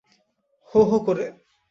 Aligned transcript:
হো 0.69 0.79
হো 0.83 0.97
করে। 1.05 1.25